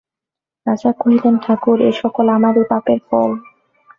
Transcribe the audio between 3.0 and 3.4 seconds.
ফল।